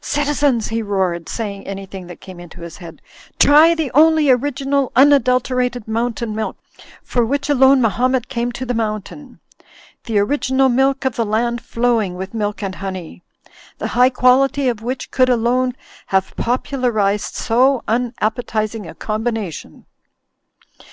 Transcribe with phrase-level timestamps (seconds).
[0.00, 3.02] "Citizens," he roared, saying anything that came into his head,
[3.40, 6.56] "try the only original unadulterated Moimtain Milk,
[7.02, 9.40] for which alone Mahomet came to the mountain.
[10.04, 13.24] The original milk of the land flowing with milk and honey;
[13.78, 15.74] the high quality of which could alone
[16.14, 19.86] have popularised so unappetising a combination.